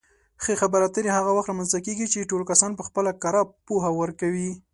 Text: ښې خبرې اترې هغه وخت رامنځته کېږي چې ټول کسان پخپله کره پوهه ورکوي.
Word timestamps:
ښې 0.43 0.53
خبرې 0.61 0.85
اترې 0.87 1.09
هغه 1.17 1.31
وخت 1.33 1.47
رامنځته 1.51 1.79
کېږي 1.85 2.05
چې 2.13 2.29
ټول 2.29 2.41
کسان 2.51 2.71
پخپله 2.79 3.11
کره 3.23 3.41
پوهه 3.67 3.89
ورکوي. 4.01 4.51